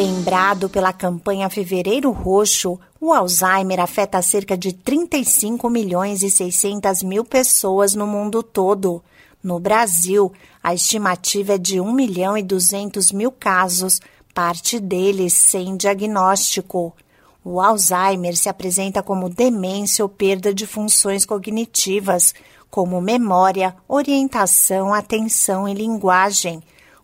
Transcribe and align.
Lembrado 0.00 0.70
pela 0.70 0.94
campanha 0.94 1.50
Fevereiro 1.50 2.10
Roxo, 2.10 2.80
o 2.98 3.12
Alzheimer 3.12 3.78
afeta 3.80 4.22
cerca 4.22 4.56
de 4.56 4.72
35 4.72 5.68
milhões 5.68 6.22
e 6.22 6.30
600 6.30 7.02
mil 7.02 7.22
pessoas 7.22 7.94
no 7.94 8.06
mundo 8.06 8.42
todo. 8.42 9.04
No 9.44 9.60
Brasil, 9.60 10.32
a 10.62 10.72
estimativa 10.72 11.56
é 11.56 11.58
de 11.58 11.78
1 11.82 11.92
milhão 11.92 12.34
e 12.34 12.42
200 12.42 13.12
mil 13.12 13.30
casos, 13.30 14.00
parte 14.32 14.80
deles 14.80 15.34
sem 15.34 15.76
diagnóstico. 15.76 16.96
O 17.44 17.60
Alzheimer 17.60 18.34
se 18.34 18.48
apresenta 18.48 19.02
como 19.02 19.28
demência 19.28 20.02
ou 20.02 20.08
perda 20.08 20.54
de 20.54 20.66
funções 20.66 21.26
cognitivas, 21.26 22.34
como 22.70 23.02
memória, 23.02 23.76
orientação, 23.86 24.94
atenção 24.94 25.68
e 25.68 25.74
linguagem. 25.74 26.62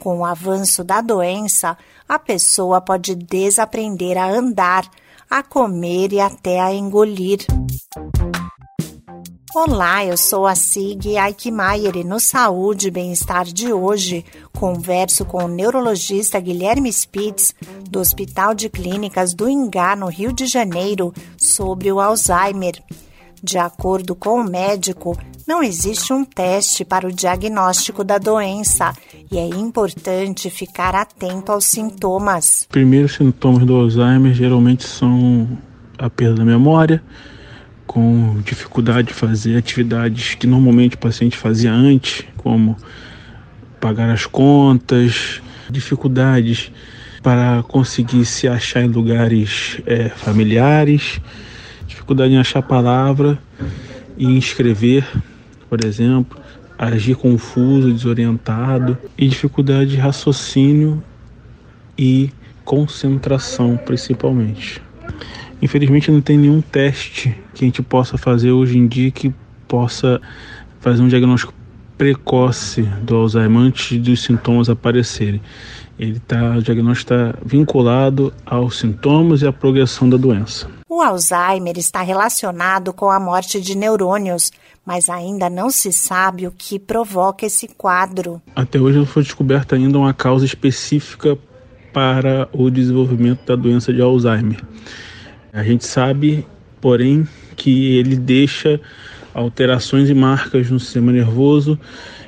Com 0.00 0.18
o 0.18 0.24
avanço 0.24 0.84
da 0.84 1.00
doença, 1.00 1.76
a 2.08 2.18
pessoa 2.20 2.80
pode 2.80 3.16
desaprender 3.16 4.16
a 4.16 4.30
andar, 4.30 4.88
a 5.28 5.42
comer 5.42 6.12
e 6.12 6.20
até 6.20 6.60
a 6.60 6.72
engolir. 6.72 7.40
Olá, 9.52 10.04
eu 10.04 10.16
sou 10.16 10.46
a 10.46 10.54
Sig 10.54 11.16
Aikmaier 11.18 11.96
e 11.96 12.04
no 12.04 12.20
Saúde 12.20 12.88
e 12.88 12.90
Bem-Estar 12.92 13.44
de 13.44 13.72
hoje 13.72 14.24
converso 14.56 15.24
com 15.24 15.44
o 15.44 15.48
neurologista 15.48 16.38
Guilherme 16.38 16.92
Spitz, 16.92 17.52
do 17.90 17.98
Hospital 17.98 18.54
de 18.54 18.68
Clínicas 18.68 19.34
do 19.34 19.48
Ingá, 19.48 19.96
no 19.96 20.06
Rio 20.06 20.32
de 20.32 20.46
Janeiro, 20.46 21.12
sobre 21.36 21.90
o 21.90 21.98
Alzheimer. 21.98 22.80
De 23.42 23.58
acordo 23.58 24.14
com 24.14 24.40
o 24.40 24.44
médico, 24.44 25.18
não 25.46 25.62
existe 25.62 26.12
um 26.12 26.24
teste 26.24 26.84
para 26.84 27.06
o 27.06 27.12
diagnóstico 27.12 28.04
da 28.04 28.18
doença 28.18 28.92
e 29.30 29.38
é 29.38 29.46
importante 29.46 30.50
ficar 30.50 30.94
atento 30.94 31.52
aos 31.52 31.64
sintomas. 31.64 32.66
Primeiros 32.70 33.14
sintomas 33.14 33.64
do 33.64 33.76
Alzheimer 33.76 34.32
geralmente 34.32 34.84
são 34.84 35.48
a 35.98 36.08
perda 36.08 36.36
da 36.36 36.44
memória, 36.44 37.02
com 37.86 38.40
dificuldade 38.44 39.08
de 39.08 39.14
fazer 39.14 39.56
atividades 39.56 40.34
que 40.34 40.46
normalmente 40.46 40.96
o 40.96 40.98
paciente 40.98 41.36
fazia 41.36 41.72
antes, 41.72 42.24
como 42.36 42.76
pagar 43.80 44.10
as 44.10 44.26
contas, 44.26 45.40
dificuldades 45.70 46.72
para 47.22 47.62
conseguir 47.64 48.24
se 48.24 48.48
achar 48.48 48.82
em 48.82 48.88
lugares 48.88 49.80
é, 49.86 50.08
familiares 50.08 51.20
dificuldade 52.08 52.32
em 52.32 52.38
achar 52.38 52.62
palavra 52.62 53.38
e 54.16 54.38
escrever, 54.38 55.06
por 55.68 55.84
exemplo, 55.84 56.40
agir 56.78 57.16
confuso, 57.16 57.92
desorientado 57.92 58.96
e 59.16 59.26
dificuldade 59.26 59.90
de 59.90 59.96
raciocínio 59.96 61.02
e 61.98 62.30
concentração, 62.64 63.76
principalmente. 63.76 64.80
Infelizmente 65.60 66.10
não 66.10 66.20
tem 66.20 66.38
nenhum 66.38 66.60
teste 66.60 67.34
que 67.52 67.64
a 67.64 67.66
gente 67.66 67.82
possa 67.82 68.16
fazer 68.16 68.52
hoje 68.52 68.78
em 68.78 68.86
dia 68.86 69.10
que 69.10 69.34
possa 69.66 70.20
fazer 70.80 71.02
um 71.02 71.08
diagnóstico 71.08 71.52
precoce 71.96 72.82
do 73.02 73.16
Alzheimer 73.16 73.60
antes 73.60 73.98
dos 73.98 74.22
sintomas 74.22 74.70
aparecerem. 74.70 75.42
Ele 75.98 76.20
tá, 76.20 76.56
o 76.56 76.62
diagnóstico 76.62 77.12
está 77.12 77.34
vinculado 77.44 78.32
aos 78.46 78.78
sintomas 78.78 79.42
e 79.42 79.46
à 79.48 79.52
progressão 79.52 80.08
da 80.08 80.16
doença. 80.16 80.77
O 80.98 81.00
Alzheimer 81.00 81.78
está 81.78 82.02
relacionado 82.02 82.92
com 82.92 83.08
a 83.08 83.20
morte 83.20 83.60
de 83.60 83.76
neurônios, 83.76 84.50
mas 84.84 85.08
ainda 85.08 85.48
não 85.48 85.70
se 85.70 85.92
sabe 85.92 86.44
o 86.44 86.50
que 86.50 86.76
provoca 86.76 87.46
esse 87.46 87.68
quadro. 87.68 88.42
Até 88.56 88.80
hoje 88.80 88.98
não 88.98 89.06
foi 89.06 89.22
descoberta 89.22 89.76
ainda 89.76 89.96
uma 89.96 90.12
causa 90.12 90.44
específica 90.44 91.38
para 91.92 92.48
o 92.52 92.68
desenvolvimento 92.68 93.46
da 93.46 93.54
doença 93.54 93.92
de 93.92 94.02
Alzheimer. 94.02 94.60
A 95.52 95.62
gente 95.62 95.86
sabe, 95.86 96.44
porém, 96.80 97.28
que 97.54 97.96
ele 97.96 98.16
deixa 98.16 98.80
alterações 99.32 100.10
e 100.10 100.14
marcas 100.14 100.68
no 100.68 100.80
sistema 100.80 101.12
nervoso 101.12 101.78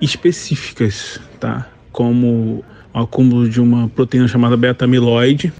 específicas, 0.00 1.20
tá? 1.40 1.66
Como 1.90 2.64
o 2.94 2.98
acúmulo 3.00 3.48
de 3.48 3.60
uma 3.60 3.88
proteína 3.88 4.28
chamada 4.28 4.56
beta-amiloide 4.56 5.52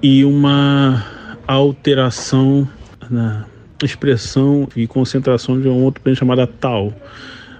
e 0.00 0.24
uma 0.24 1.13
alteração 1.46 2.68
na 3.10 3.44
expressão 3.82 4.68
e 4.74 4.86
concentração 4.86 5.60
de 5.60 5.68
uma 5.68 5.76
outra 5.76 6.00
proteína 6.00 6.18
chamada 6.18 6.46
tau. 6.46 6.92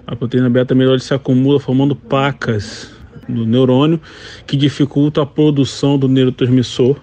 A 0.06 0.14
proteína 0.16 0.50
beta-amiloide 0.50 1.02
se 1.02 1.14
acumula 1.14 1.60
formando 1.60 1.94
placas 1.94 2.92
no 3.28 3.46
neurônio 3.46 4.00
que 4.46 4.56
dificulta 4.56 5.22
a 5.22 5.26
produção 5.26 5.98
do 5.98 6.08
neurotransmissor 6.08 6.96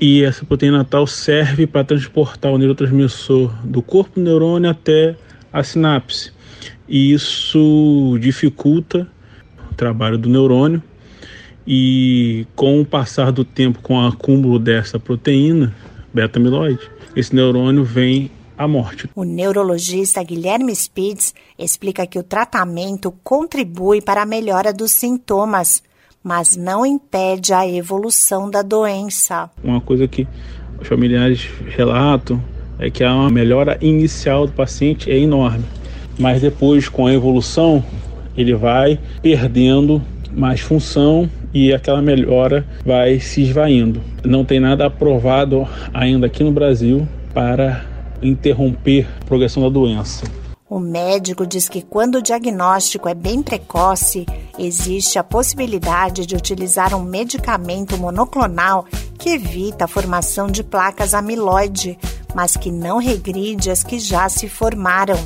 e 0.00 0.22
essa 0.22 0.44
proteína 0.44 0.84
tal 0.84 1.06
serve 1.06 1.66
para 1.66 1.84
transportar 1.84 2.52
o 2.52 2.58
neurotransmissor 2.58 3.52
do 3.64 3.82
corpo 3.82 4.20
do 4.20 4.24
neurônio 4.24 4.70
até 4.70 5.16
a 5.52 5.62
sinapse. 5.62 6.32
E 6.88 7.12
isso 7.12 8.16
dificulta 8.20 9.06
o 9.70 9.74
trabalho 9.74 10.16
do 10.16 10.28
neurônio 10.28 10.82
e 11.66 12.46
com 12.56 12.80
o 12.80 12.86
passar 12.86 13.30
do 13.30 13.44
tempo, 13.44 13.80
com 13.82 13.94
o 13.94 14.06
acúmulo 14.06 14.58
dessa 14.58 14.98
proteína, 14.98 15.74
beta-amiloide, 16.12 16.90
esse 17.14 17.34
neurônio 17.34 17.84
vem 17.84 18.30
à 18.56 18.66
morte. 18.66 19.08
O 19.14 19.24
neurologista 19.24 20.22
Guilherme 20.22 20.74
Spitz 20.74 21.34
explica 21.58 22.06
que 22.06 22.18
o 22.18 22.22
tratamento 22.22 23.14
contribui 23.22 24.00
para 24.00 24.22
a 24.22 24.26
melhora 24.26 24.72
dos 24.72 24.92
sintomas, 24.92 25.82
mas 26.22 26.56
não 26.56 26.84
impede 26.84 27.52
a 27.52 27.66
evolução 27.66 28.50
da 28.50 28.62
doença. 28.62 29.48
Uma 29.62 29.80
coisa 29.80 30.08
que 30.08 30.26
os 30.80 30.88
familiares 30.88 31.48
relatam 31.68 32.42
é 32.78 32.90
que 32.90 33.02
a 33.02 33.28
melhora 33.30 33.78
inicial 33.80 34.46
do 34.46 34.52
paciente 34.52 35.10
é 35.10 35.18
enorme, 35.18 35.64
mas 36.18 36.40
depois, 36.40 36.88
com 36.88 37.06
a 37.06 37.12
evolução, 37.12 37.84
ele 38.36 38.54
vai 38.54 38.98
perdendo 39.22 40.02
mais 40.32 40.60
função 40.60 41.28
e 41.52 41.72
aquela 41.72 42.02
melhora 42.02 42.66
vai 42.84 43.20
se 43.20 43.42
esvaindo. 43.42 44.00
Não 44.24 44.44
tem 44.44 44.60
nada 44.60 44.86
aprovado 44.86 45.66
ainda 45.92 46.26
aqui 46.26 46.44
no 46.44 46.52
Brasil 46.52 47.06
para 47.32 47.84
interromper 48.22 49.06
a 49.20 49.24
progressão 49.24 49.62
da 49.62 49.68
doença. 49.68 50.24
O 50.70 50.78
médico 50.78 51.46
diz 51.46 51.66
que 51.66 51.80
quando 51.80 52.16
o 52.16 52.22
diagnóstico 52.22 53.08
é 53.08 53.14
bem 53.14 53.42
precoce, 53.42 54.26
existe 54.58 55.18
a 55.18 55.24
possibilidade 55.24 56.26
de 56.26 56.36
utilizar 56.36 56.94
um 56.94 57.02
medicamento 57.02 57.96
monoclonal 57.96 58.84
que 59.18 59.30
evita 59.30 59.86
a 59.86 59.88
formação 59.88 60.46
de 60.46 60.62
placas 60.62 61.14
amiloide, 61.14 61.98
mas 62.34 62.54
que 62.54 62.70
não 62.70 62.98
regride 62.98 63.70
as 63.70 63.82
que 63.82 63.98
já 63.98 64.28
se 64.28 64.46
formaram. 64.46 65.18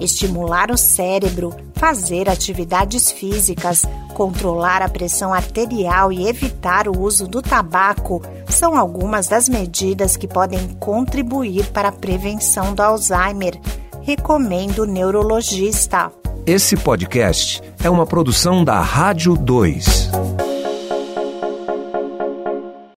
Estimular 0.00 0.70
o 0.70 0.78
cérebro, 0.78 1.54
fazer 1.74 2.30
atividades 2.30 3.12
físicas, 3.12 3.84
controlar 4.12 4.82
a 4.82 4.88
pressão 4.88 5.34
arterial 5.34 6.12
e 6.12 6.28
evitar 6.28 6.88
o 6.88 7.00
uso 7.00 7.26
do 7.26 7.42
tabaco 7.42 8.22
são 8.48 8.76
algumas 8.78 9.28
das 9.28 9.48
medidas 9.48 10.16
que 10.16 10.28
podem 10.28 10.68
contribuir 10.80 11.66
para 11.72 11.88
a 11.88 11.92
prevenção 11.92 12.74
do 12.74 12.82
Alzheimer 12.82 13.58
recomendo 14.02 14.84
neurologista. 14.84 16.12
Esse 16.44 16.76
podcast 16.76 17.62
é 17.82 17.88
uma 17.88 18.04
produção 18.04 18.64
da 18.64 18.80
Rádio 18.80 19.36
2. 19.36 20.31